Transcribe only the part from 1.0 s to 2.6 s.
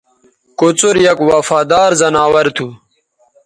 یک وفادار زناور